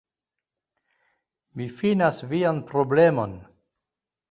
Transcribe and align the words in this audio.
Mi 1.61 1.67
finas 1.81 2.23
vian 2.33 2.65
problemon 2.73 3.39